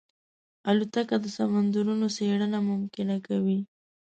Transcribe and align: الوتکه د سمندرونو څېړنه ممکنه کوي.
الوتکه 0.69 1.15
د 1.23 1.25
سمندرونو 1.37 2.05
څېړنه 2.17 2.59
ممکنه 2.69 3.15
کوي. 3.27 3.59